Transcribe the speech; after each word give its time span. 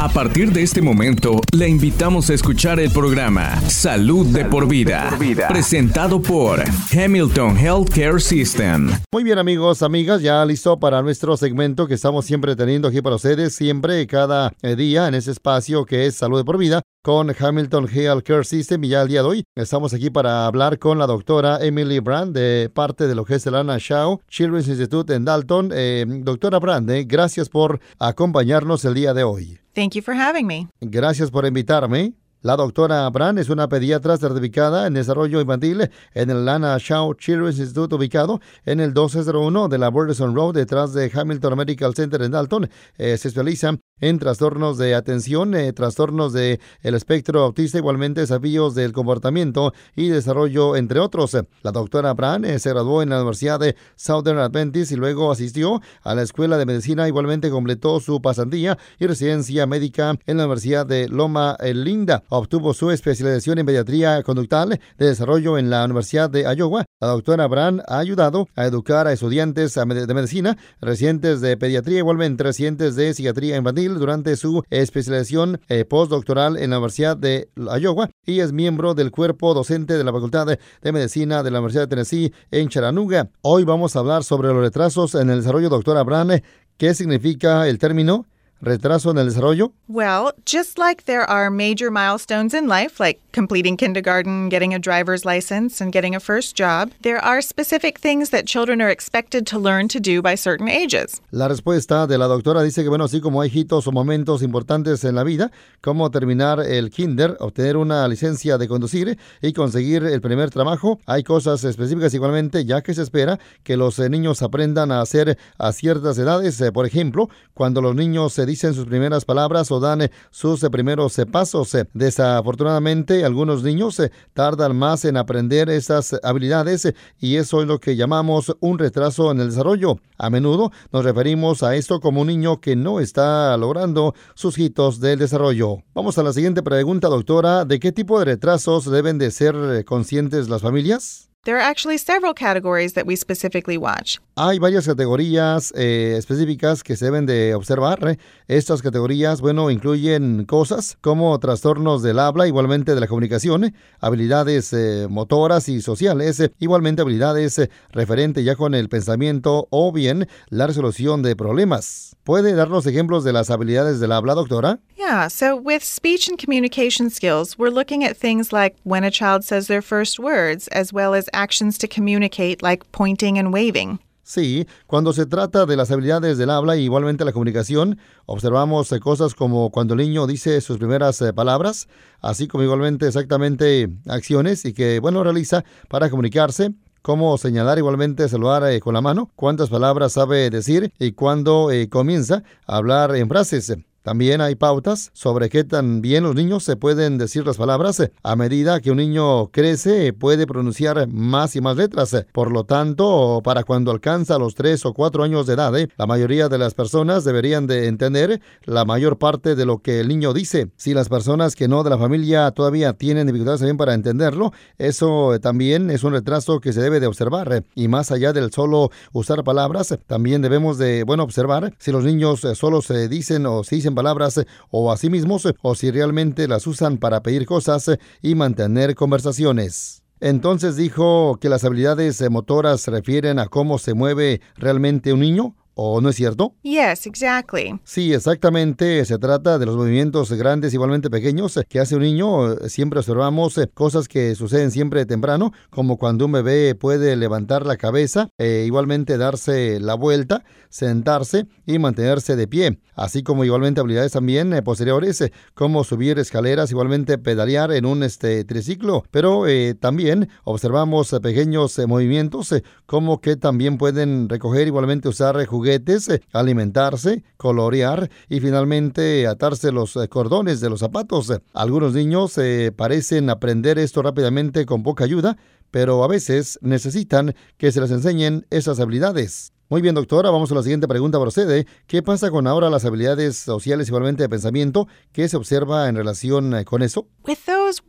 A 0.00 0.08
partir 0.08 0.52
de 0.52 0.62
este 0.62 0.80
momento, 0.80 1.40
le 1.52 1.68
invitamos 1.68 2.30
a 2.30 2.34
escuchar 2.34 2.78
el 2.78 2.88
programa 2.92 3.60
Salud, 3.62 4.26
de, 4.26 4.44
por 4.44 4.68
vida, 4.68 5.10
presentado 5.48 6.22
por 6.22 6.62
Hamilton 6.92 7.58
Healthcare 7.58 8.20
System. 8.20 8.92
Muy 9.12 9.24
bien 9.24 9.38
amigos, 9.38 9.82
amigas, 9.82 10.22
ya 10.22 10.44
listo 10.44 10.78
para 10.78 11.02
nuestro 11.02 11.36
segmento 11.36 11.88
que 11.88 11.94
estamos 11.94 12.26
siempre 12.26 12.54
teniendo 12.54 12.86
aquí 12.86 13.02
para 13.02 13.16
ustedes, 13.16 13.56
siempre 13.56 14.06
cada 14.06 14.52
eh, 14.62 14.76
día 14.76 15.08
en 15.08 15.14
ese 15.14 15.32
espacio 15.32 15.84
que 15.84 16.06
es 16.06 16.14
Salud 16.14 16.38
de 16.38 16.44
por 16.44 16.58
vida 16.58 16.80
con 17.08 17.34
Hamilton 17.34 17.88
Healthcare 17.88 18.44
System 18.44 18.84
y 18.84 18.88
ya 18.88 19.00
el 19.00 19.08
día 19.08 19.22
de 19.22 19.28
hoy 19.28 19.44
estamos 19.54 19.94
aquí 19.94 20.10
para 20.10 20.44
hablar 20.44 20.78
con 20.78 20.98
la 20.98 21.06
doctora 21.06 21.58
Emily 21.64 22.00
Brand 22.00 22.36
de 22.36 22.68
parte 22.68 23.06
de 23.06 23.14
lo 23.14 23.24
que 23.24 23.36
es 23.36 23.46
el 23.46 23.54
Anna 23.54 23.78
Shaw 23.78 24.20
Children's 24.28 24.68
Institute 24.68 25.14
en 25.14 25.24
Dalton. 25.24 25.70
Eh, 25.72 26.04
doctora 26.06 26.58
Brand, 26.58 26.90
eh, 26.90 27.04
gracias 27.08 27.48
por 27.48 27.80
acompañarnos 27.98 28.84
el 28.84 28.92
día 28.92 29.14
de 29.14 29.24
hoy. 29.24 29.58
Thank 29.72 29.94
you 29.94 30.02
for 30.02 30.14
having 30.14 30.46
me. 30.46 30.68
Gracias 30.82 31.30
por 31.30 31.46
invitarme. 31.46 32.12
La 32.42 32.56
doctora 32.56 33.08
Brand 33.08 33.38
es 33.38 33.48
una 33.48 33.70
pediatra 33.70 34.18
certificada 34.18 34.86
en 34.86 34.92
desarrollo 34.92 35.40
infantil 35.40 35.90
en 36.12 36.28
el 36.28 36.44
Lana 36.44 36.76
Shaw 36.78 37.14
Children's 37.14 37.58
Institute 37.58 37.94
ubicado 37.94 38.38
en 38.66 38.80
el 38.80 38.88
1201 38.88 39.68
de 39.68 39.78
la 39.78 39.88
Burleson 39.88 40.34
Road 40.36 40.56
detrás 40.56 40.92
de 40.92 41.10
Hamilton 41.12 41.56
Medical 41.56 41.94
Center 41.94 42.20
en 42.20 42.32
Dalton. 42.32 42.68
Eh, 42.98 43.16
se 43.16 43.28
especializa 43.28 43.78
en 44.00 44.18
trastornos 44.18 44.78
de 44.78 44.94
atención, 44.94 45.54
eh, 45.54 45.72
trastornos 45.72 46.32
del 46.32 46.60
el 46.82 46.94
espectro 46.94 47.42
autista, 47.42 47.78
igualmente 47.78 48.20
desafíos 48.20 48.74
del 48.74 48.92
comportamiento 48.92 49.72
y 49.96 50.08
desarrollo, 50.08 50.76
entre 50.76 51.00
otros. 51.00 51.36
La 51.62 51.72
doctora 51.72 52.14
Brand 52.14 52.44
eh, 52.44 52.58
se 52.58 52.70
graduó 52.70 53.02
en 53.02 53.10
la 53.10 53.16
Universidad 53.16 53.60
de 53.60 53.76
Southern 53.96 54.38
Adventist 54.38 54.92
y 54.92 54.96
luego 54.96 55.30
asistió 55.30 55.80
a 56.02 56.14
la 56.14 56.22
Escuela 56.22 56.58
de 56.58 56.66
Medicina. 56.66 57.08
Igualmente 57.08 57.50
completó 57.50 58.00
su 58.00 58.20
pasantía 58.20 58.78
y 58.98 59.06
residencia 59.06 59.66
médica 59.66 60.18
en 60.26 60.36
la 60.36 60.44
Universidad 60.44 60.86
de 60.86 61.08
Loma 61.08 61.56
Linda. 61.60 62.22
Obtuvo 62.28 62.74
su 62.74 62.90
especialización 62.90 63.58
en 63.58 63.66
pediatría 63.66 64.22
conductal 64.22 64.80
de 64.98 65.06
desarrollo 65.06 65.58
en 65.58 65.70
la 65.70 65.84
Universidad 65.84 66.30
de 66.30 66.42
Iowa. 66.42 66.84
La 67.00 67.08
doctora 67.08 67.46
Brand 67.46 67.82
ha 67.86 67.98
ayudado 67.98 68.48
a 68.56 68.66
educar 68.66 69.06
a 69.06 69.12
estudiantes 69.12 69.74
de 69.74 70.14
medicina, 70.14 70.56
residentes 70.80 71.40
de 71.40 71.56
pediatría, 71.56 71.98
igualmente 71.98 72.44
residentes 72.44 72.96
de 72.96 73.14
psiquiatría 73.14 73.56
infantil 73.56 73.87
durante 73.94 74.36
su 74.36 74.62
especialización 74.70 75.60
eh, 75.68 75.84
postdoctoral 75.84 76.56
en 76.56 76.70
la 76.70 76.78
Universidad 76.78 77.16
de 77.16 77.48
Iowa 77.56 78.10
y 78.26 78.40
es 78.40 78.52
miembro 78.52 78.94
del 78.94 79.10
cuerpo 79.10 79.54
docente 79.54 79.96
de 79.96 80.04
la 80.04 80.12
Facultad 80.12 80.46
de 80.46 80.92
Medicina 80.92 81.42
de 81.42 81.50
la 81.50 81.58
Universidad 81.58 81.84
de 81.84 81.88
Tennessee 81.88 82.32
en 82.50 82.68
Chattanooga. 82.68 83.30
Hoy 83.42 83.64
vamos 83.64 83.96
a 83.96 84.00
hablar 84.00 84.24
sobre 84.24 84.48
los 84.48 84.58
retrasos 84.58 85.14
en 85.14 85.30
el 85.30 85.38
desarrollo, 85.38 85.68
doctora 85.68 86.02
Brand. 86.02 86.42
¿Qué 86.76 86.94
significa 86.94 87.68
el 87.68 87.78
término? 87.78 88.26
Retraso 88.60 89.10
en 89.10 89.18
el 89.18 89.26
desarrollo? 89.26 89.72
Well, 89.88 90.32
just 90.44 90.78
like 90.78 91.04
there 91.04 91.28
are 91.28 91.50
major 91.50 91.90
milestones 91.90 92.54
in 92.54 92.68
life, 92.68 93.00
like 93.00 93.20
completing 93.32 93.76
kindergarten, 93.76 94.48
getting 94.48 94.74
a 94.74 94.78
driver's 94.78 95.24
license, 95.24 95.80
and 95.80 95.92
getting 95.92 96.14
a 96.14 96.20
first 96.20 96.56
job, 96.56 96.90
there 97.02 97.18
are 97.18 97.40
specific 97.40 97.98
things 97.98 98.30
that 98.30 98.46
children 98.46 98.82
are 98.82 98.90
expected 98.90 99.46
to 99.46 99.58
learn 99.58 99.88
to 99.88 100.00
do 100.00 100.20
by 100.20 100.34
certain 100.34 100.68
ages. 100.68 101.20
La 101.30 101.48
respuesta 101.48 102.06
de 102.06 102.18
la 102.18 102.26
doctora 102.26 102.62
dice 102.62 102.82
que, 102.82 102.88
bueno, 102.88 103.04
así 103.04 103.20
como 103.20 103.40
hay 103.40 103.50
hitos 103.52 103.86
o 103.86 103.92
momentos 103.92 104.42
importantes 104.42 105.04
en 105.04 105.14
la 105.14 105.24
vida, 105.24 105.50
como 105.80 106.10
terminar 106.10 106.60
el 106.60 106.90
kinder, 106.90 107.36
obtener 107.40 107.76
una 107.76 108.06
licencia 108.08 108.58
de 108.58 108.68
conducir 108.68 109.18
y 109.40 109.52
conseguir 109.52 110.02
el 110.04 110.20
primer 110.20 110.50
trabajo, 110.50 110.98
hay 111.06 111.22
cosas 111.22 111.62
específicas 111.64 112.12
igualmente, 112.14 112.64
ya 112.64 112.82
que 112.82 112.94
se 112.94 113.02
espera 113.02 113.38
que 113.62 113.76
los 113.76 113.98
eh, 113.98 114.08
niños 114.08 114.42
aprendan 114.42 114.90
a 114.92 115.00
hacer 115.00 115.38
a 115.58 115.72
ciertas 115.72 116.18
edades. 116.18 116.60
Eh, 116.60 116.72
por 116.72 116.86
ejemplo, 116.86 117.28
cuando 117.54 117.80
los 117.80 117.94
niños 117.94 118.32
se 118.32 118.46
dicen 118.48 118.72
sus 118.72 118.86
primeras 118.86 119.24
palabras 119.24 119.70
o 119.70 119.78
dan 119.78 120.02
eh, 120.02 120.10
sus 120.30 120.62
eh, 120.62 120.70
primeros 120.70 121.18
eh, 121.18 121.26
pasos. 121.26 121.76
Desafortunadamente, 121.92 123.24
algunos 123.24 123.62
niños 123.62 124.00
tardan 124.32 124.74
más 124.76 125.04
en 125.04 125.16
aprender 125.16 125.68
esas 125.68 126.16
habilidades 126.22 126.92
y 127.20 127.36
eso 127.36 127.60
es 127.60 127.68
lo 127.68 127.78
que 127.78 127.94
llamamos 127.94 128.56
un 128.60 128.78
retraso 128.78 129.30
en 129.30 129.40
el 129.40 129.50
desarrollo. 129.50 129.98
A 130.16 130.30
menudo 130.30 130.72
nos 130.92 131.04
referimos 131.04 131.62
a 131.62 131.76
esto 131.76 132.00
como 132.00 132.22
un 132.22 132.28
niño 132.28 132.60
que 132.60 132.74
no 132.74 133.00
está 133.00 133.56
logrando 133.56 134.14
sus 134.34 134.58
hitos 134.58 134.98
del 134.98 135.18
desarrollo. 135.18 135.82
Vamos 135.94 136.16
a 136.18 136.22
la 136.22 136.32
siguiente 136.32 136.62
pregunta, 136.62 137.08
doctora. 137.08 137.64
¿De 137.64 137.78
qué 137.78 137.92
tipo 137.92 138.18
de 138.18 138.24
retrasos 138.24 138.90
deben 138.90 139.18
de 139.18 139.30
ser 139.30 139.84
conscientes 139.84 140.48
las 140.48 140.62
familias? 140.62 141.28
There 141.44 141.56
are 141.56 141.62
actually 141.62 141.98
several 141.98 142.34
categories 142.34 142.94
that 142.94 143.06
we 143.06 143.16
specifically 143.16 143.78
watch. 143.78 144.18
Hay 144.40 144.60
varias 144.60 144.86
categorías 144.86 145.72
eh, 145.76 146.14
específicas 146.16 146.84
que 146.84 146.94
se 146.94 147.06
deben 147.06 147.26
de 147.26 147.56
observar. 147.56 148.08
¿eh? 148.08 148.18
Estas 148.46 148.82
categorías, 148.82 149.40
bueno, 149.40 149.68
incluyen 149.68 150.44
cosas 150.44 150.96
como 151.00 151.36
trastornos 151.40 152.04
del 152.04 152.20
habla, 152.20 152.46
igualmente 152.46 152.94
de 152.94 153.00
la 153.00 153.08
comunicación, 153.08 153.64
¿eh? 153.64 153.74
habilidades 153.98 154.72
motoras 155.10 155.68
y 155.68 155.80
sociales, 155.80 156.40
igualmente 156.60 157.02
habilidades 157.02 157.68
referentes 157.90 158.44
ya 158.44 158.54
con 158.54 158.76
el 158.76 158.88
pensamiento 158.88 159.66
o 159.70 159.90
bien 159.90 160.28
la 160.50 160.68
resolución 160.68 161.20
de 161.22 161.34
problemas. 161.34 162.14
¿Puede 162.22 162.54
darnos 162.54 162.86
ejemplos 162.86 163.24
de 163.24 163.32
las 163.32 163.50
habilidades 163.50 163.98
del 163.98 164.12
habla, 164.12 164.34
doctora? 164.34 164.78
Yeah, 164.96 165.26
so 165.26 165.56
with 165.56 165.82
speech 165.82 166.28
and 166.28 166.38
communication 166.38 167.10
skills, 167.10 167.58
we're 167.58 167.74
looking 167.74 168.04
at 168.04 168.16
things 168.16 168.52
like 168.52 168.76
when 168.84 169.02
a 169.02 169.10
child 169.10 169.42
says 169.42 169.66
their 169.66 169.82
first 169.82 170.20
words, 170.20 170.68
as 170.68 170.92
well 170.92 171.12
as 171.12 171.28
actions 171.32 171.76
to 171.78 171.88
communicate 171.88 172.62
like 172.62 172.84
pointing 172.92 173.36
and 173.36 173.52
waving. 173.52 173.98
Sí, 174.28 174.66
cuando 174.86 175.14
se 175.14 175.24
trata 175.24 175.64
de 175.64 175.74
las 175.74 175.90
habilidades 175.90 176.36
del 176.36 176.50
habla 176.50 176.76
y 176.76 176.82
igualmente 176.82 177.24
la 177.24 177.32
comunicación, 177.32 177.98
observamos 178.26 178.92
eh, 178.92 179.00
cosas 179.00 179.34
como 179.34 179.70
cuando 179.70 179.94
el 179.94 180.00
niño 180.00 180.26
dice 180.26 180.60
sus 180.60 180.76
primeras 180.76 181.22
eh, 181.22 181.32
palabras, 181.32 181.88
así 182.20 182.46
como 182.46 182.62
igualmente 182.62 183.06
exactamente 183.06 183.88
acciones 184.06 184.66
y 184.66 184.74
que, 184.74 185.00
bueno, 185.00 185.24
realiza 185.24 185.64
para 185.88 186.10
comunicarse, 186.10 186.74
cómo 187.00 187.38
señalar 187.38 187.78
igualmente 187.78 188.28
saludar 188.28 188.70
eh, 188.70 188.80
con 188.80 188.92
la 188.92 189.00
mano, 189.00 189.30
cuántas 189.34 189.70
palabras 189.70 190.12
sabe 190.12 190.50
decir 190.50 190.92
y 190.98 191.12
cuándo 191.12 191.70
comienza 191.88 192.42
a 192.66 192.76
hablar 192.76 193.16
en 193.16 193.30
frases. 193.30 193.78
También 194.02 194.40
hay 194.40 194.54
pautas 194.54 195.10
sobre 195.12 195.48
qué 195.48 195.64
tan 195.64 196.00
bien 196.00 196.24
los 196.24 196.34
niños 196.34 196.64
se 196.64 196.76
pueden 196.76 197.18
decir 197.18 197.46
las 197.46 197.56
palabras. 197.56 198.02
A 198.22 198.36
medida 198.36 198.80
que 198.80 198.90
un 198.90 198.98
niño 198.98 199.48
crece, 199.48 200.12
puede 200.12 200.46
pronunciar 200.46 201.08
más 201.08 201.56
y 201.56 201.60
más 201.60 201.76
letras. 201.76 202.16
Por 202.32 202.50
lo 202.50 202.64
tanto, 202.64 203.40
para 203.44 203.64
cuando 203.64 203.90
alcanza 203.90 204.38
los 204.38 204.54
3 204.54 204.86
o 204.86 204.94
4 204.94 205.24
años 205.24 205.46
de 205.46 205.54
edad, 205.54 205.72
la 205.96 206.06
mayoría 206.06 206.48
de 206.48 206.58
las 206.58 206.74
personas 206.74 207.24
deberían 207.24 207.66
de 207.66 207.86
entender 207.86 208.40
la 208.64 208.84
mayor 208.84 209.18
parte 209.18 209.54
de 209.54 209.66
lo 209.66 209.78
que 209.78 210.00
el 210.00 210.08
niño 210.08 210.32
dice. 210.32 210.70
Si 210.76 210.94
las 210.94 211.08
personas 211.08 211.54
que 211.54 211.68
no 211.68 211.82
de 211.82 211.90
la 211.90 211.98
familia 211.98 212.50
todavía 212.52 212.92
tienen 212.94 213.26
dificultades 213.26 213.60
también 213.60 213.76
para 213.76 213.94
entenderlo, 213.94 214.52
eso 214.78 215.38
también 215.40 215.90
es 215.90 216.04
un 216.04 216.12
retraso 216.12 216.60
que 216.60 216.72
se 216.72 216.80
debe 216.80 217.00
de 217.00 217.06
observar. 217.06 217.64
Y 217.74 217.88
más 217.88 218.10
allá 218.10 218.32
del 218.32 218.52
solo 218.52 218.90
usar 219.12 219.44
palabras, 219.44 219.98
también 220.06 220.42
debemos 220.42 220.78
de, 220.78 221.02
bueno, 221.04 221.22
observar 221.22 221.74
si 221.78 221.92
los 221.92 222.04
niños 222.04 222.46
solo 222.54 222.82
se 222.82 223.08
dicen 223.08 223.46
o 223.46 223.64
se 223.64 223.76
dicen 223.76 223.87
palabras 223.94 224.40
o 224.70 224.92
a 224.92 224.96
sí 224.96 225.10
mismos 225.10 225.46
o 225.62 225.74
si 225.74 225.90
realmente 225.90 226.48
las 226.48 226.66
usan 226.66 226.98
para 226.98 227.22
pedir 227.22 227.46
cosas 227.46 227.90
y 228.22 228.34
mantener 228.34 228.94
conversaciones. 228.94 230.02
Entonces 230.20 230.76
dijo 230.76 231.38
que 231.40 231.48
las 231.48 231.64
habilidades 231.64 232.28
motoras 232.30 232.86
refieren 232.88 233.38
a 233.38 233.46
cómo 233.46 233.78
se 233.78 233.94
mueve 233.94 234.40
realmente 234.56 235.12
un 235.12 235.20
niño 235.20 235.54
¿O 235.80 236.00
no 236.00 236.08
es 236.08 236.16
cierto? 236.16 236.56
Yes, 236.62 237.06
exactly. 237.06 237.78
Sí, 237.84 238.12
exactamente. 238.12 239.04
Se 239.04 239.16
trata 239.16 239.60
de 239.60 239.66
los 239.66 239.76
movimientos 239.76 240.32
grandes, 240.32 240.74
igualmente 240.74 241.08
pequeños, 241.08 241.56
que 241.68 241.78
hace 241.78 241.94
un 241.94 242.02
niño. 242.02 242.56
Siempre 242.66 242.98
observamos 242.98 243.56
eh, 243.58 243.70
cosas 243.72 244.08
que 244.08 244.34
suceden 244.34 244.72
siempre 244.72 245.06
temprano, 245.06 245.52
como 245.70 245.96
cuando 245.96 246.26
un 246.26 246.32
bebé 246.32 246.74
puede 246.74 247.14
levantar 247.14 247.64
la 247.64 247.76
cabeza, 247.76 248.28
e 248.38 248.64
igualmente 248.66 249.18
darse 249.18 249.78
la 249.78 249.94
vuelta, 249.94 250.42
sentarse 250.68 251.46
y 251.64 251.78
mantenerse 251.78 252.34
de 252.34 252.48
pie, 252.48 252.80
así 252.96 253.22
como 253.22 253.44
igualmente 253.44 253.80
habilidades 253.80 254.10
también 254.10 254.52
eh, 254.54 254.62
posteriores, 254.62 255.20
eh, 255.20 255.32
como 255.54 255.84
subir 255.84 256.18
escaleras, 256.18 256.72
igualmente 256.72 257.18
pedalear 257.18 257.70
en 257.70 257.86
un 257.86 258.02
este, 258.02 258.42
triciclo. 258.42 259.04
Pero 259.12 259.44
también 259.78 260.28
observamos 260.42 261.14
pequeños 261.22 261.78
movimientos, 261.86 262.52
como 262.84 263.20
que 263.20 263.36
también 263.36 263.78
pueden 263.78 264.28
recoger, 264.28 264.66
igualmente 264.66 265.08
usar 265.08 265.46
juguetes 265.46 265.67
eh, 265.74 266.22
alimentarse, 266.32 267.24
colorear 267.36 268.10
y 268.28 268.40
finalmente 268.40 269.26
atarse 269.26 269.72
los 269.72 269.96
eh, 269.96 270.08
cordones 270.08 270.60
de 270.60 270.70
los 270.70 270.80
zapatos. 270.80 271.32
Algunos 271.52 271.94
niños 271.94 272.36
eh, 272.38 272.72
parecen 272.74 273.30
aprender 273.30 273.78
esto 273.78 274.02
rápidamente 274.02 274.66
con 274.66 274.82
poca 274.82 275.04
ayuda, 275.04 275.36
pero 275.70 276.02
a 276.04 276.08
veces 276.08 276.58
necesitan 276.62 277.34
que 277.56 277.72
se 277.72 277.80
les 277.80 277.90
enseñen 277.90 278.46
esas 278.50 278.80
habilidades. 278.80 279.52
Muy 279.70 279.82
bien, 279.82 279.94
doctora, 279.94 280.30
vamos 280.30 280.50
a 280.50 280.54
la 280.54 280.62
siguiente 280.62 280.88
pregunta 280.88 281.20
procede. 281.20 281.66
¿Qué 281.86 282.02
pasa 282.02 282.30
con 282.30 282.46
ahora 282.46 282.70
las 282.70 282.86
habilidades 282.86 283.36
sociales 283.36 283.88
igualmente 283.88 284.22
de 284.22 284.28
pensamiento? 284.30 284.88
¿Qué 285.12 285.28
se 285.28 285.36
observa 285.36 285.88
en 285.88 285.96
relación 285.96 286.64
con 286.64 286.82
eso? 286.82 287.06
With 287.26 287.38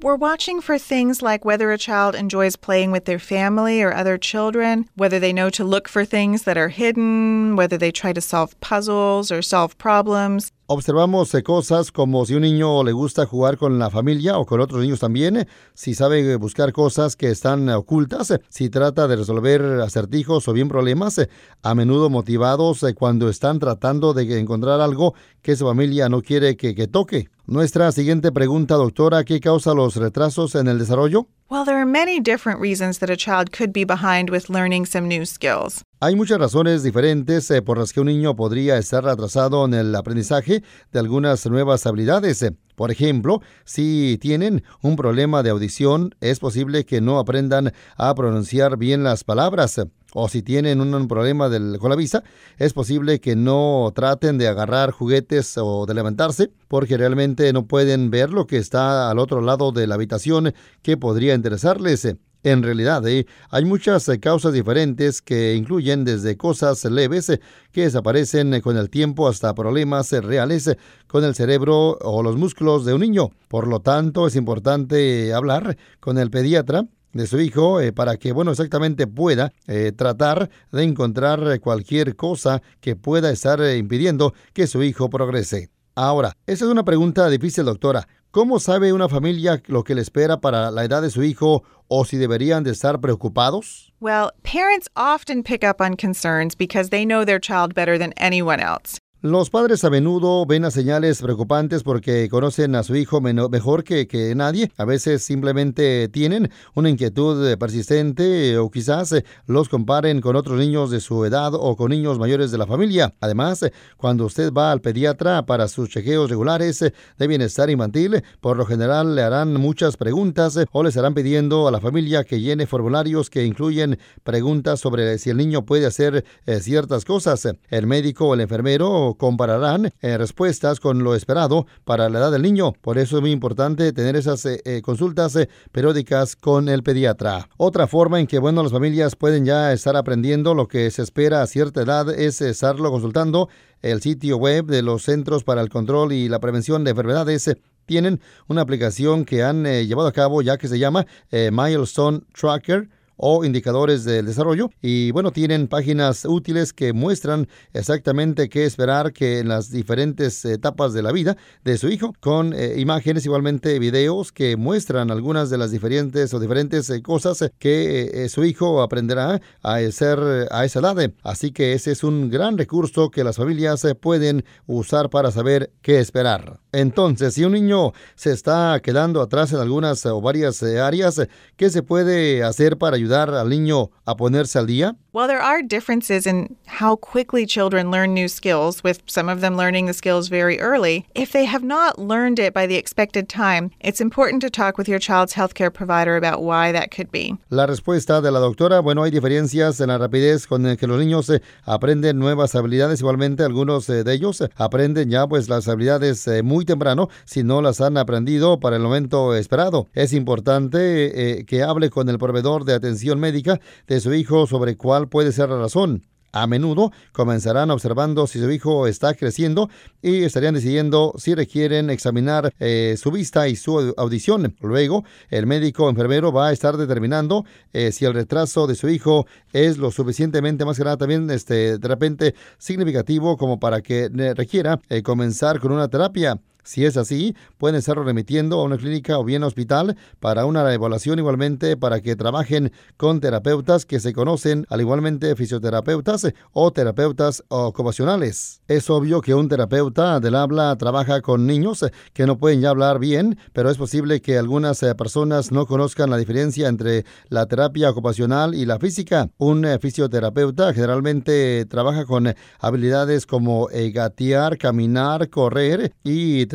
we're 0.01 0.15
watching 0.15 0.61
for 0.61 0.77
things 0.77 1.21
like 1.21 1.45
whether 1.45 1.71
a 1.71 1.77
child 1.77 2.13
enjoys 2.15 2.55
playing 2.55 2.91
with 2.91 3.05
their 3.05 3.19
family 3.19 3.81
or 3.81 3.93
other 3.93 4.17
children, 4.17 4.89
whether 4.95 5.19
they 5.19 5.31
know 5.31 5.49
to 5.51 5.63
look 5.63 5.87
for 5.87 6.03
things 6.03 6.43
that 6.43 6.57
are 6.57 6.69
hidden, 6.69 7.55
whether 7.55 7.77
they 7.77 7.91
try 7.91 8.11
to 8.13 8.21
solve 8.21 8.59
puzzles 8.59 9.31
or 9.31 9.41
solve 9.41 9.77
problems. 9.77 10.51
Observamos 10.71 11.33
eh, 11.33 11.41
cosas 11.41 11.91
como 11.91 12.27
si 12.27 12.35
un 12.35 12.43
niño 12.43 12.83
le 12.83 12.91
gusta 12.91 13.25
jugar 13.25 13.57
con 13.57 13.79
la 13.79 13.89
familia 13.89 14.37
o 14.37 14.45
con 14.45 14.61
otros 14.61 14.81
niños 14.83 14.99
también, 14.99 15.47
si 15.73 15.95
sabe 15.95 16.35
buscar 16.35 16.73
cosas 16.73 17.15
que 17.15 17.31
están 17.31 17.67
ocultas, 17.69 18.35
si 18.49 18.69
trata 18.69 19.07
de 19.07 19.15
resolver 19.15 19.63
acertijos 19.81 20.47
o 20.47 20.53
bien 20.53 20.69
problemas, 20.69 21.27
a 21.63 21.73
menudo 21.73 22.11
motivados 22.11 22.85
cuando 22.95 23.29
están 23.29 23.57
tratando 23.57 24.13
de 24.13 24.39
encontrar 24.39 24.79
algo 24.79 25.15
que 25.41 25.55
su 25.55 25.65
familia 25.65 26.07
no 26.07 26.21
quiere 26.21 26.55
que, 26.55 26.75
que 26.75 26.85
toque. 26.85 27.29
Nuestra 27.47 27.91
siguiente 27.91 28.31
pregunta, 28.31 28.75
doctora, 28.75 29.23
¿qué 29.23 29.39
causa 29.39 29.73
los 29.73 29.95
retrasos 29.95 30.53
en 30.53 30.67
el 30.67 30.77
desarrollo? 30.77 31.29
Well, 31.51 31.65
there 31.65 31.79
are 31.79 31.85
many 31.85 32.19
different 32.19 32.59
reasons 32.59 32.99
that 32.99 33.09
a 33.09 33.17
child 33.17 33.51
could 33.51 33.73
be 33.73 33.83
behind 33.83 34.29
with 34.29 34.51
learning 34.51 34.85
some 34.85 35.07
new 35.07 35.25
skills. 35.25 35.81
Hay 35.99 36.15
muchas 36.15 36.37
razones 36.37 36.83
diferentes 36.83 37.49
eh, 37.49 37.63
por 37.63 37.79
las 37.79 37.91
que 37.91 38.01
un 38.01 38.05
niño 38.05 38.35
podría 38.35 38.77
estar 38.77 39.07
atrasado 39.07 39.65
en 39.65 39.73
el 39.73 39.95
aprendizaje 39.95 40.61
de 40.91 40.99
algunas 40.99 41.47
nuevas 41.47 41.87
habilidades. 41.87 42.45
Por 42.79 42.91
ejemplo, 42.91 43.41
si 43.65 44.17
tienen 44.21 44.63
un 44.81 44.95
problema 44.95 45.43
de 45.43 45.49
audición, 45.49 46.15
es 46.21 46.39
posible 46.39 46.85
que 46.85 47.01
no 47.01 47.19
aprendan 47.19 47.73
a 47.97 48.15
pronunciar 48.15 48.77
bien 48.77 49.03
las 49.03 49.25
palabras 49.25 49.81
o 50.13 50.29
si 50.29 50.41
tienen 50.43 50.79
un, 50.79 51.07
problema 51.09 51.49
con 51.77 51.89
la 51.89 51.97
vista, 51.97 52.23
es 52.57 52.71
posible 52.71 53.19
que 53.19 53.35
no 53.35 53.91
traten 53.93 54.37
de 54.37 54.47
agarrar 54.47 54.91
juguetes 54.91 55.57
o 55.57 55.85
de 55.85 55.93
levantarse 55.93 56.51
porque 56.69 56.95
realmente 56.95 57.51
no 57.51 57.65
pueden 57.65 58.11
ver 58.11 58.29
lo 58.29 58.47
que 58.47 58.55
está 58.55 59.11
al 59.11 59.19
otro 59.19 59.41
lado 59.41 59.73
de 59.73 59.85
la 59.85 59.95
habitación 59.95 60.53
que 60.81 60.95
podría 60.95 61.35
interesarles. 61.35 62.15
En 62.41 62.63
realidad, 62.63 63.05
¿eh? 63.05 63.25
hay 63.49 63.65
muchas 63.65 64.07
eh, 64.07 64.17
causas 64.17 64.53
diferentes 64.53 65.21
que 65.21 65.55
incluyen 65.55 66.05
desde 66.05 66.37
cosas 66.37 66.85
leves 66.85 67.27
eh, 67.27 67.41
que 67.73 67.81
desaparecen 67.81 68.61
con 68.61 68.77
el 68.77 68.89
tiempo 68.89 69.27
hasta 69.27 69.53
problemas 69.53 70.09
reales 70.11 70.73
con 71.07 71.25
el 71.25 71.35
cerebro 71.35 71.97
o 71.99 72.23
los 72.23 72.37
músculos 72.37 72.85
de 72.85 72.93
un 72.93 73.01
niño. 73.01 73.31
Por 73.49 73.67
lo 73.67 73.81
tanto, 73.81 74.25
es 74.25 74.37
importante 74.37 75.33
hablar 75.33 75.77
con 75.99 76.17
el 76.17 76.29
pediatra 76.29 76.85
de 77.11 77.27
su 77.27 77.41
hijo 77.41 77.79
para 77.93 78.15
que, 78.15 78.31
bueno, 78.31 78.51
exactamente 78.51 79.07
pueda 79.07 79.51
tratar 79.95 80.49
de 80.71 80.83
encontrar 80.83 81.59
cualquier 81.59 82.15
cosa 82.15 82.61
que 82.79 82.95
pueda 82.95 83.31
estar 83.31 83.59
impidiendo 83.75 84.35
que 84.53 84.67
su 84.67 84.83
hijo 84.83 85.09
progrese. 85.09 85.71
Ahora, 85.95 86.31
esa 86.45 86.63
es 86.65 86.71
una 86.71 86.85
pregunta 86.85 87.27
difícil, 87.29 87.65
doctora. 87.65 88.07
¿Cómo 88.31 88.59
sabe 88.59 88.93
una 88.93 89.09
familia 89.09 89.59
lo 89.65 89.83
que 89.83 89.95
le 89.95 90.01
espera 90.01 90.39
para 90.39 90.69
la 90.69 90.83
edad 90.83 91.01
de 91.01 91.09
su 91.09 91.23
hijo 91.23 91.63
o 91.87 92.05
si 92.05 92.17
deberían 92.17 92.63
de 92.63 92.69
estar 92.69 93.01
preocupados? 93.01 93.91
Well, 93.99 94.33
parents 94.43 94.87
often 94.95 95.41
pick 95.41 95.63
up 95.63 95.81
on 95.81 95.95
concerns 95.95 96.55
because 96.55 96.89
they 96.89 97.05
know 97.05 97.25
their 97.25 97.39
child 97.39 97.73
better 97.73 97.97
than 97.97 98.13
anyone 98.17 98.59
else. 98.59 98.99
Los 99.21 99.49
padres 99.49 99.83
a 99.83 99.89
menudo 99.89 100.45
ven 100.45 100.63
a 100.63 100.71
señales 100.71 101.21
preocupantes 101.21 101.83
porque 101.83 102.29
conocen 102.29 102.73
a 102.75 102.83
su 102.83 102.95
hijo 102.95 103.19
mejor 103.19 103.83
que, 103.83 104.07
que, 104.07 104.33
nadie. 104.33 104.71
A 104.77 104.85
veces 104.85 105.23
simplemente 105.23 106.07
tienen 106.07 106.49
una 106.73 106.89
inquietud 106.89 107.57
persistente 107.57 108.57
o 108.57 108.71
quizás 108.71 109.11
eh, 109.11 109.25
los 109.45 109.67
comparen 109.67 110.21
con 110.21 110.37
otros 110.37 110.57
niños 110.57 110.89
de 110.89 111.01
su 111.01 111.25
edad 111.25 111.51
o 111.53 111.75
con 111.75 111.89
niños 111.89 112.17
mayores 112.17 112.49
de 112.51 112.59
la 112.59 112.65
familia. 112.65 113.13
Además, 113.19 113.61
eh, 113.63 113.73
cuando 113.97 114.25
usted 114.25 114.53
va 114.53 114.71
al 114.71 114.79
pediatra 114.79 115.45
para 115.45 115.67
sus 115.67 115.89
chequeos 115.89 116.29
regulares 116.29 116.81
eh, 116.81 116.93
de 117.17 117.27
bienestar 117.27 117.69
infantil, 117.69 118.23
por 118.39 118.55
lo 118.55 118.65
general 118.65 119.15
le 119.15 119.23
harán 119.23 119.53
muchas 119.55 119.97
preguntas 119.97 120.57
o 120.71 120.81
le 120.81 120.87
estarán 120.87 121.13
pidiendo 121.13 121.67
a 121.67 121.71
la 121.71 121.81
familia 121.81 122.23
que 122.23 122.39
llene 122.39 122.67
formularios 122.67 123.29
que 123.29 123.43
incluyen 123.43 123.99
preguntas 124.23 124.79
sobre 124.79 125.17
si 125.17 125.29
el 125.29 125.35
niño 125.35 125.65
puede 125.65 125.87
hacer 125.87 126.23
ciertas 126.61 127.03
cosas. 127.03 127.49
El 127.69 127.85
médico 127.85 128.29
o 128.29 128.33
el 128.33 128.39
enfermero 128.39 129.08
compararán 129.15 129.91
eh, 130.01 130.17
respuestas 130.17 130.79
con 130.79 131.03
lo 131.03 131.15
esperado 131.15 131.65
para 131.83 132.09
la 132.09 132.19
edad 132.19 132.31
del 132.31 132.41
niño. 132.41 132.73
Por 132.73 132.97
eso 132.97 133.17
es 133.17 133.21
muy 133.21 133.31
importante 133.31 133.91
tener 133.93 134.15
esas 134.15 134.45
eh, 134.45 134.61
eh, 134.65 134.81
consultas 134.81 135.37
periódicas 135.71 136.35
con 136.35 136.69
el 136.69 136.83
pediatra. 136.83 137.49
Otra 137.57 137.87
forma 137.87 138.19
en 138.19 138.27
que, 138.27 138.39
bueno, 138.39 138.63
las 138.63 138.71
familias 138.71 139.15
pueden 139.15 139.45
ya 139.45 139.73
estar 139.73 139.95
aprendiendo 139.95 140.53
lo 140.53 140.67
que 140.67 140.89
se 140.91 141.01
espera 141.01 141.41
a 141.41 141.47
cierta 141.47 141.81
edad 141.81 142.09
es 142.09 142.41
estarlo 142.41 142.91
consultando 142.91 143.49
el 143.81 144.01
sitio 144.01 144.37
web 144.37 144.65
de 144.65 144.81
los 144.81 145.03
Centros 145.03 145.43
para 145.43 145.61
el 145.61 145.69
Control 145.69 146.11
y 146.11 146.29
la 146.29 146.39
Prevención 146.39 146.83
de 146.83 146.91
Enfermedades 146.91 147.49
tienen 147.85 148.19
una 148.47 148.61
aplicación 148.61 149.25
que 149.25 149.43
han 149.43 149.63
llevado 149.63 150.07
a 150.07 150.11
cabo 150.11 150.41
ya 150.41 150.57
que 150.57 150.67
se 150.67 150.77
llama 150.77 151.07
Milestone 151.31 152.21
Tracker 152.39 152.89
o 153.19 153.43
indicadores 153.45 154.03
del 154.05 154.25
desarrollo. 154.25 154.71
Y 154.81 155.11
bueno, 155.11 155.31
tienen 155.31 155.67
páginas 155.67 156.25
útiles 156.25 156.73
que 156.73 156.93
muestran 156.93 157.47
exactamente 157.73 158.49
qué 158.49 158.65
esperar 158.65 159.13
que 159.13 159.39
en 159.39 159.49
las 159.49 159.69
diferentes 159.69 160.43
etapas 160.45 160.93
de 160.93 161.03
la 161.03 161.11
vida 161.11 161.37
de 161.63 161.77
su 161.77 161.89
hijo, 161.89 162.13
con 162.19 162.53
eh, 162.53 162.75
imágenes, 162.77 163.25
igualmente 163.25 163.77
videos 163.77 164.31
que 164.31 164.55
muestran 164.55 165.11
algunas 165.11 165.49
de 165.49 165.57
las 165.57 165.71
diferentes 165.71 166.33
o 166.33 166.39
diferentes 166.39 166.89
eh, 166.89 167.01
cosas 167.01 167.51
que 167.59 168.09
eh, 168.13 168.29
su 168.29 168.45
hijo 168.45 168.81
aprenderá 168.81 169.41
a 169.61 169.75
hacer 169.75 170.47
a 170.51 170.65
esa 170.65 170.79
edad. 170.79 171.11
Así 171.23 171.51
que 171.51 171.73
ese 171.73 171.91
es 171.91 172.03
un 172.03 172.29
gran 172.29 172.57
recurso 172.57 173.11
que 173.11 173.23
las 173.23 173.35
familias 173.35 173.85
pueden 173.99 174.45
usar 174.65 175.09
para 175.09 175.31
saber 175.31 175.71
qué 175.81 175.99
esperar. 175.99 176.59
Entonces, 176.71 177.33
si 177.33 177.43
un 177.43 177.53
niño 177.53 177.93
se 178.15 178.31
está 178.31 178.79
quedando 178.83 179.21
atrás 179.21 179.53
en 179.53 179.59
algunas 179.59 180.05
o 180.05 180.21
varias 180.21 180.61
áreas, 180.63 181.21
¿qué 181.57 181.69
se 181.69 181.83
puede 181.83 182.43
hacer 182.43 182.77
para 182.77 182.95
ayudar? 182.95 183.19
al 183.27 183.49
niño 183.49 183.91
a 184.05 184.15
ponerse 184.15 184.57
al 184.59 184.67
día? 184.67 184.95
Well, 185.11 185.27
there 185.27 185.41
are 185.41 185.63
differences 185.63 186.27
in 186.27 186.55
how 186.67 186.95
quickly 186.95 187.47
children 187.47 187.89
learn 187.89 188.13
new 188.13 188.27
skills, 188.27 188.83
with 188.83 189.01
some 189.07 189.27
of 189.27 189.41
them 189.41 189.57
learning 189.57 189.87
the 189.87 189.93
skills 189.93 190.29
very 190.29 190.59
early. 190.59 191.07
If 191.15 191.31
they 191.31 191.45
have 191.45 191.63
not 191.63 191.97
learned 191.97 192.37
it 192.37 192.53
by 192.53 192.67
the 192.67 192.75
expected 192.75 193.27
time, 193.27 193.71
it's 193.79 193.99
important 193.99 194.41
to 194.43 194.51
talk 194.51 194.77
with 194.77 194.87
your 194.87 194.99
child's 194.99 195.33
healthcare 195.33 195.73
provider 195.73 196.15
about 196.15 196.43
why 196.43 196.71
that 196.71 196.91
could 196.91 197.11
be. 197.11 197.35
La 197.49 197.65
respuesta 197.65 198.21
de 198.21 198.29
la 198.29 198.39
doctora, 198.39 198.81
bueno, 198.81 199.03
hay 199.03 199.09
diferencias 199.09 199.81
en 199.81 199.87
la 199.87 199.97
rapidez 199.97 200.45
con 200.45 200.61
la 200.61 200.75
que 200.75 200.85
los 200.85 200.99
niños 200.99 201.27
eh, 201.31 201.41
aprenden 201.65 202.19
nuevas 202.19 202.53
habilidades. 202.53 202.99
Igualmente, 202.99 203.43
algunos 203.43 203.89
eh, 203.89 204.03
de 204.03 204.13
ellos 204.13 204.41
eh, 204.41 204.49
aprenden 204.57 205.09
ya 205.09 205.25
pues 205.25 205.49
las 205.49 205.67
habilidades 205.67 206.27
eh, 206.27 206.43
temprano 206.65 207.09
si 207.25 207.43
no 207.43 207.61
las 207.61 207.81
han 207.81 207.97
aprendido 207.97 208.59
para 208.59 208.75
el 208.75 208.81
momento 208.81 209.35
esperado. 209.35 209.87
Es 209.93 210.13
importante 210.13 211.39
eh, 211.39 211.45
que 211.45 211.63
hable 211.63 211.89
con 211.89 212.09
el 212.09 212.17
proveedor 212.17 212.65
de 212.65 212.73
atención 212.73 213.19
médica 213.19 213.59
de 213.87 213.99
su 213.99 214.13
hijo 214.13 214.47
sobre 214.47 214.77
cuál 214.77 215.09
puede 215.09 215.31
ser 215.31 215.49
la 215.49 215.59
razón. 215.59 216.03
A 216.31 216.45
menudo 216.45 216.91
comenzarán 217.11 217.71
observando 217.71 218.27
si 218.27 218.39
su 218.39 218.51
hijo 218.51 218.85
está 218.85 219.15
creciendo 219.15 219.69
y 220.01 220.23
estarían 220.23 220.53
decidiendo 220.53 221.13
si 221.17 221.33
requieren 221.33 221.89
examinar 221.89 222.53
eh, 222.59 222.95
su 222.99 223.09
vista 223.09 223.47
y 223.47 223.55
su 223.55 223.95
audición. 223.97 224.55
Luego, 224.61 225.03
el 225.29 225.47
médico 225.47 225.89
enfermero 225.89 226.31
va 226.31 226.49
a 226.49 226.51
estar 226.51 226.77
determinando 226.77 227.45
eh, 227.73 227.91
si 227.91 228.05
el 228.05 228.13
retraso 228.13 228.67
de 228.67 228.75
su 228.75 228.89
hijo 228.89 229.25
es 229.53 229.79
lo 229.79 229.89
suficientemente 229.89 230.65
más 230.65 230.77
grande 230.77 230.97
también 230.97 231.29
este, 231.31 231.77
de 231.77 231.87
repente 231.87 232.35
significativo 232.57 233.37
como 233.37 233.59
para 233.59 233.81
que 233.81 234.09
requiera 234.35 234.79
comenzar 235.03 235.59
con 235.59 235.71
una 235.71 235.87
terapia. 235.87 236.39
Si 236.63 236.85
es 236.85 236.97
así, 236.97 237.35
pueden 237.57 237.77
estarlo 237.77 238.03
remitiendo 238.03 238.59
a 238.59 238.63
una 238.63 238.77
clínica 238.77 239.17
o 239.17 239.23
bien 239.23 239.43
hospital 239.43 239.97
para 240.19 240.45
una 240.45 240.71
evaluación 240.73 241.17
igualmente 241.19 241.77
para 241.77 242.01
que 242.01 242.15
trabajen 242.15 242.71
con 242.97 243.19
terapeutas 243.21 243.85
que 243.85 243.99
se 243.99 244.13
conocen, 244.13 244.65
al 244.69 244.81
igualmente 244.81 245.35
fisioterapeutas 245.35 246.27
o 246.51 246.71
terapeutas 246.71 247.43
ocupacionales. 247.47 248.61
Es 248.67 248.89
obvio 248.89 249.21
que 249.21 249.33
un 249.33 249.47
terapeuta 249.47 250.19
del 250.19 250.35
habla 250.35 250.75
trabaja 250.77 251.21
con 251.21 251.47
niños 251.47 251.85
que 252.13 252.25
no 252.25 252.37
pueden 252.37 252.61
ya 252.61 252.69
hablar 252.69 252.99
bien, 252.99 253.37
pero 253.53 253.69
es 253.69 253.77
posible 253.77 254.21
que 254.21 254.37
algunas 254.37 254.83
eh, 254.83 254.93
personas 254.95 255.51
no 255.51 255.65
conozcan 255.65 256.09
la 256.09 256.17
diferencia 256.17 256.67
entre 256.67 257.05
la 257.29 257.45
terapia 257.45 257.89
ocupacional 257.89 258.53
y 258.53 258.65
la 258.65 258.79
física. 258.79 259.29
Un 259.37 259.65
eh, 259.65 259.79
fisioterapeuta 259.79 260.73
generalmente 260.73 261.65
trabaja 261.65 262.05
con 262.05 262.33
habilidades 262.59 263.25
como 263.25 263.69
eh, 263.71 263.91
gatear, 263.91 264.57
caminar, 264.57 265.29
correr 265.29 265.93
y 266.03 266.45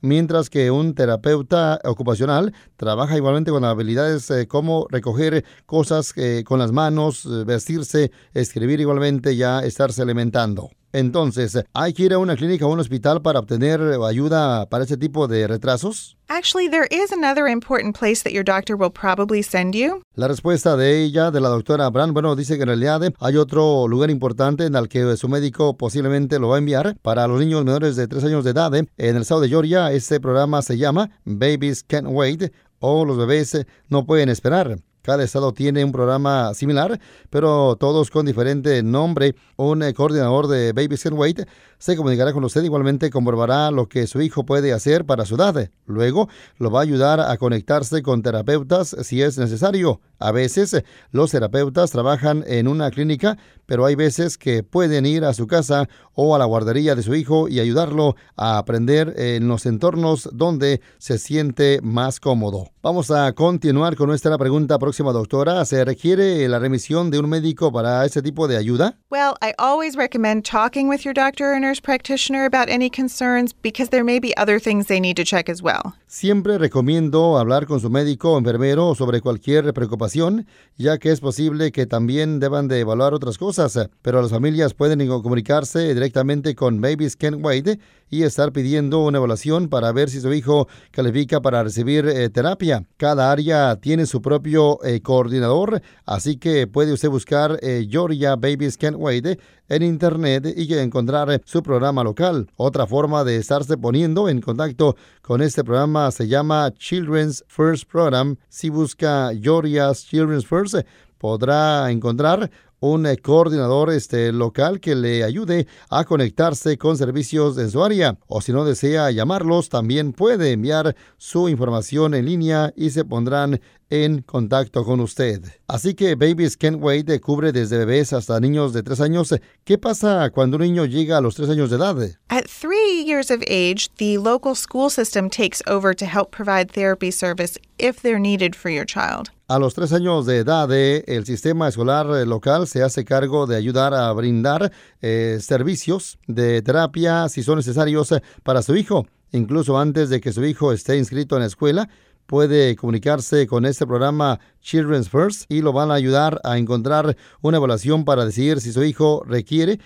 mientras 0.00 0.50
que 0.50 0.70
un 0.70 0.94
terapeuta 0.94 1.80
ocupacional 1.84 2.54
trabaja 2.76 3.16
igualmente 3.16 3.50
con 3.50 3.64
habilidades 3.64 4.30
eh, 4.30 4.46
como 4.46 4.86
recoger 4.90 5.44
cosas 5.66 6.12
eh, 6.16 6.44
con 6.44 6.58
las 6.58 6.72
manos, 6.72 7.24
eh, 7.26 7.44
vestirse, 7.44 8.10
escribir 8.34 8.80
igualmente, 8.80 9.36
ya 9.36 9.60
estarse 9.60 10.02
alimentando. 10.02 10.70
Entonces, 10.92 11.62
¿hay 11.74 11.92
que 11.92 12.04
ir 12.04 12.14
a 12.14 12.18
una 12.18 12.36
clínica 12.36 12.66
o 12.66 12.72
un 12.72 12.80
hospital 12.80 13.20
para 13.20 13.40
obtener 13.40 13.80
ayuda 14.06 14.66
para 14.66 14.84
ese 14.84 14.96
tipo 14.96 15.28
de 15.28 15.46
retrasos? 15.46 16.16
Actually, 16.28 16.68
there 16.68 16.86
is 16.90 17.12
another 17.12 17.46
important 17.46 17.98
place 17.98 18.22
that 18.22 18.32
your 18.32 18.44
doctor 18.44 18.76
will 18.76 18.92
probably 18.92 19.42
send 19.42 19.74
you. 19.74 20.02
La 20.14 20.28
respuesta 20.28 20.76
de 20.76 21.02
ella, 21.02 21.30
de 21.30 21.40
la 21.40 21.48
doctora 21.48 21.88
Brand, 21.90 22.12
bueno, 22.12 22.36
dice 22.36 22.56
que 22.56 22.62
en 22.62 22.68
realidad 22.68 23.00
hay 23.18 23.36
otro 23.36 23.88
lugar 23.88 24.10
importante 24.10 24.66
en 24.66 24.74
el 24.74 24.88
que 24.88 25.16
su 25.16 25.28
médico 25.28 25.76
posiblemente 25.76 26.38
lo 26.38 26.48
va 26.48 26.56
a 26.56 26.58
enviar 26.58 26.96
para 27.02 27.26
los 27.26 27.40
niños 27.40 27.64
menores 27.64 27.96
de 27.96 28.08
3 28.08 28.24
años 28.24 28.44
de 28.44 28.50
edad. 28.50 28.74
En 28.74 28.88
el 28.98 29.22
estado 29.22 29.40
de 29.40 29.48
Georgia, 29.48 29.92
este 29.92 30.20
programa 30.20 30.62
se 30.62 30.76
llama 30.76 31.10
Babies 31.24 31.82
Can't 31.82 32.08
Wait 32.10 32.52
o 32.80 33.04
los 33.04 33.16
bebés 33.16 33.66
no 33.88 34.06
pueden 34.06 34.28
esperar. 34.28 34.78
Cada 35.02 35.24
estado 35.24 35.52
tiene 35.52 35.84
un 35.84 35.92
programa 35.92 36.52
similar, 36.54 37.00
pero 37.30 37.76
todos 37.76 38.10
con 38.10 38.26
diferente 38.26 38.82
nombre. 38.82 39.34
Un 39.56 39.82
eh, 39.82 39.94
coordinador 39.94 40.48
de 40.48 40.72
Baby 40.72 40.96
Scan 40.96 41.14
Wait 41.14 41.46
se 41.78 41.96
comunicará 41.96 42.32
con 42.32 42.44
usted. 42.44 42.62
Igualmente 42.62 43.10
comprobará 43.10 43.70
lo 43.70 43.88
que 43.88 44.06
su 44.06 44.20
hijo 44.20 44.44
puede 44.44 44.72
hacer 44.72 45.06
para 45.06 45.24
su 45.24 45.36
edad. 45.36 45.70
Luego 45.86 46.28
lo 46.58 46.70
va 46.70 46.80
a 46.80 46.82
ayudar 46.82 47.20
a 47.20 47.36
conectarse 47.38 48.02
con 48.02 48.22
terapeutas 48.22 48.96
si 49.02 49.22
es 49.22 49.38
necesario. 49.38 50.00
A 50.18 50.32
veces 50.32 50.82
los 51.12 51.30
terapeutas 51.30 51.90
trabajan 51.90 52.44
en 52.46 52.66
una 52.66 52.90
clínica, 52.90 53.38
pero 53.66 53.86
hay 53.86 53.94
veces 53.94 54.36
que 54.36 54.62
pueden 54.62 55.06
ir 55.06 55.24
a 55.24 55.32
su 55.32 55.46
casa 55.46 55.88
o 56.12 56.34
a 56.34 56.38
la 56.38 56.44
guardería 56.44 56.96
de 56.96 57.02
su 57.02 57.14
hijo 57.14 57.48
y 57.48 57.60
ayudarlo 57.60 58.16
a 58.36 58.58
aprender 58.58 59.14
en 59.16 59.46
los 59.46 59.64
entornos 59.66 60.28
donde 60.32 60.80
se 60.98 61.18
siente 61.18 61.80
más 61.82 62.18
cómodo. 62.18 62.70
Vamos 62.82 63.10
a 63.10 63.32
continuar 63.32 63.94
con 63.94 64.08
nuestra 64.08 64.36
pregunta 64.38 64.78
próxima, 64.78 64.97
doctora. 65.04 65.64
¿Se 65.64 65.84
requiere 65.84 66.46
la 66.48 66.58
remisión 66.58 67.10
de 67.10 67.18
un 67.18 67.28
médico 67.28 67.72
para 67.72 68.04
ese 68.04 68.22
tipo 68.22 68.48
de 68.48 68.56
ayuda? 68.56 68.98
Well, 69.10 69.34
I 69.40 69.54
always 69.58 69.96
recommend 69.96 70.44
talking 70.44 70.88
with 70.88 71.04
your 71.04 71.14
doctor 71.14 71.52
or 71.52 71.60
nurse 71.60 71.80
practitioner 71.80 72.44
about 72.44 72.68
any 72.68 72.90
concerns 72.90 73.54
because 73.62 73.90
there 73.90 74.04
may 74.04 74.20
be 74.20 74.32
other 74.36 74.60
things 74.60 74.86
they 74.86 75.00
need 75.00 75.16
to 75.16 75.24
check 75.24 75.48
as 75.48 75.62
well. 75.62 75.94
Siempre 76.06 76.58
recomiendo 76.58 77.38
hablar 77.38 77.66
con 77.66 77.80
su 77.80 77.90
médico 77.90 78.32
o 78.32 78.38
enfermero 78.38 78.94
sobre 78.94 79.20
cualquier 79.20 79.72
preocupación, 79.72 80.46
ya 80.76 80.98
que 80.98 81.12
es 81.12 81.20
posible 81.20 81.72
que 81.72 81.86
también 81.86 82.40
deban 82.40 82.68
de 82.68 82.80
evaluar 82.80 83.14
otras 83.14 83.38
cosas, 83.38 83.90
pero 84.02 84.20
las 84.20 84.30
familias 84.30 84.74
pueden 84.74 85.06
comunicarse 85.06 85.94
directamente 85.94 86.54
con 86.54 86.80
Babies 86.80 87.16
Can't 87.16 87.44
Wait 87.44 87.78
y 88.10 88.22
estar 88.22 88.52
pidiendo 88.52 89.00
una 89.00 89.18
evaluación 89.18 89.68
para 89.68 89.92
ver 89.92 90.10
si 90.10 90.20
su 90.20 90.32
hijo 90.32 90.68
califica 90.90 91.40
para 91.40 91.62
recibir 91.62 92.06
eh, 92.06 92.28
terapia. 92.30 92.84
Cada 92.96 93.30
área 93.30 93.76
tiene 93.76 94.06
su 94.06 94.22
propio 94.22 94.82
eh, 94.84 95.00
coordinador, 95.00 95.82
así 96.04 96.36
que 96.36 96.66
puede 96.66 96.92
usted 96.92 97.08
buscar 97.08 97.58
eh, 97.62 97.86
Georgia 97.90 98.36
Babies 98.36 98.76
Can't 98.76 98.96
Wait 98.98 99.38
en 99.68 99.82
internet 99.82 100.54
y 100.56 100.72
encontrar 100.74 101.40
su 101.44 101.62
programa 101.62 102.02
local. 102.02 102.48
Otra 102.56 102.86
forma 102.86 103.24
de 103.24 103.36
estarse 103.36 103.76
poniendo 103.76 104.28
en 104.28 104.40
contacto 104.40 104.96
con 105.22 105.42
este 105.42 105.64
programa 105.64 106.10
se 106.10 106.26
llama 106.26 106.72
Children's 106.74 107.44
First 107.48 107.84
Program. 107.90 108.36
Si 108.48 108.70
busca 108.70 109.30
Georgia's 109.40 110.06
Children's 110.06 110.46
First, 110.46 110.76
podrá 111.18 111.90
encontrar 111.90 112.50
un 112.80 113.06
eh, 113.06 113.16
coordinador 113.18 113.90
este, 113.90 114.32
local 114.32 114.80
que 114.80 114.94
le 114.94 115.24
ayude 115.24 115.66
a 115.90 116.04
conectarse 116.04 116.78
con 116.78 116.96
servicios 116.96 117.58
en 117.58 117.70
su 117.70 117.82
área. 117.82 118.18
O 118.26 118.40
si 118.40 118.52
no 118.52 118.64
desea 118.64 119.10
llamarlos, 119.10 119.68
también 119.68 120.12
puede 120.12 120.52
enviar 120.52 120.96
su 121.16 121.48
información 121.48 122.14
en 122.14 122.26
línea 122.26 122.72
y 122.76 122.90
se 122.90 123.04
pondrán 123.04 123.60
en 123.90 124.22
contacto 124.22 124.84
con 124.84 125.00
usted. 125.00 125.42
Así 125.66 125.94
que 125.94 126.14
Babies 126.14 126.56
Can't 126.56 126.82
Wait 126.82 127.20
cubre 127.20 127.52
desde 127.52 127.78
bebés 127.78 128.12
hasta 128.12 128.38
niños 128.38 128.72
de 128.72 128.82
tres 128.82 129.00
años. 129.00 129.34
¿Qué 129.64 129.78
pasa 129.78 130.30
cuando 130.30 130.56
un 130.56 130.62
niño 130.62 130.84
llega 130.84 131.18
a 131.18 131.20
los 131.20 131.34
tres 131.34 131.48
años 131.48 131.70
de 131.70 131.76
edad? 131.76 131.96
At 132.28 132.44
three 132.48 133.02
years 133.02 133.30
of 133.30 133.42
age, 133.48 133.88
the 133.96 134.18
local 134.18 134.54
school 134.54 134.90
system 134.90 135.30
takes 135.30 135.62
over 135.66 135.94
to 135.94 136.04
help 136.04 136.30
provide 136.30 136.70
therapy 136.70 137.10
service 137.10 137.58
if 137.78 138.02
they're 138.02 138.20
needed 138.20 138.54
for 138.54 138.70
your 138.70 138.84
child. 138.84 139.30
A 139.50 139.58
los 139.58 139.72
tres 139.72 139.94
años 139.94 140.26
de 140.26 140.40
edad, 140.40 140.70
eh, 140.72 141.04
el 141.06 141.24
sistema 141.24 141.68
escolar 141.68 142.06
eh, 142.14 142.26
local 142.26 142.66
se 142.66 142.82
hace 142.82 143.06
cargo 143.06 143.46
de 143.46 143.56
ayudar 143.56 143.94
a 143.94 144.12
brindar 144.12 144.70
eh, 145.00 145.38
servicios 145.40 146.18
de 146.26 146.60
terapia 146.60 147.30
si 147.30 147.42
son 147.42 147.56
necesarios 147.56 148.12
para 148.42 148.60
su 148.60 148.76
hijo. 148.76 149.06
Incluso 149.32 149.78
antes 149.78 150.10
de 150.10 150.20
que 150.20 150.34
su 150.34 150.44
hijo 150.44 150.70
esté 150.70 150.98
inscrito 150.98 151.36
en 151.36 151.40
la 151.40 151.46
escuela, 151.46 151.88
puede 152.26 152.76
comunicarse 152.76 153.46
con 153.46 153.64
este 153.64 153.86
programa 153.86 154.38
Children's 154.60 155.08
First 155.08 155.50
y 155.50 155.62
lo 155.62 155.72
van 155.72 155.90
a 155.90 155.94
ayudar 155.94 156.42
a 156.44 156.58
encontrar 156.58 157.16
una 157.40 157.56
evaluación 157.56 158.04
para 158.04 158.26
decidir 158.26 158.60
si 158.60 158.70
su 158.70 158.84
hijo 158.84 159.24
requiere 159.26 159.80